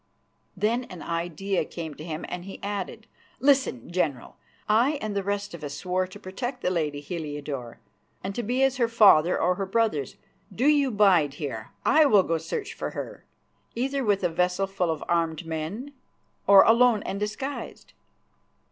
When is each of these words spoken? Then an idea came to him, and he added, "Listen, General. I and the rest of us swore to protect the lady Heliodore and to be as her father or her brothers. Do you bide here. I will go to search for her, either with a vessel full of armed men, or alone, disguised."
Then 0.57 0.85
an 0.85 1.03
idea 1.03 1.63
came 1.63 1.93
to 1.93 2.03
him, 2.03 2.25
and 2.27 2.43
he 2.45 2.59
added, 2.63 3.05
"Listen, 3.39 3.91
General. 3.91 4.35
I 4.67 4.93
and 4.93 5.15
the 5.15 5.21
rest 5.21 5.53
of 5.53 5.63
us 5.63 5.75
swore 5.75 6.07
to 6.07 6.19
protect 6.19 6.61
the 6.63 6.71
lady 6.71 7.01
Heliodore 7.01 7.79
and 8.23 8.33
to 8.33 8.41
be 8.41 8.63
as 8.63 8.77
her 8.77 8.87
father 8.87 9.39
or 9.39 9.53
her 9.53 9.65
brothers. 9.67 10.15
Do 10.51 10.65
you 10.65 10.89
bide 10.89 11.35
here. 11.35 11.69
I 11.85 12.05
will 12.05 12.23
go 12.23 12.39
to 12.39 12.43
search 12.43 12.73
for 12.73 12.89
her, 12.97 13.25
either 13.75 14.03
with 14.03 14.23
a 14.23 14.29
vessel 14.29 14.65
full 14.65 14.89
of 14.89 15.03
armed 15.07 15.45
men, 15.45 15.93
or 16.47 16.63
alone, 16.63 17.01
disguised." 17.19 17.93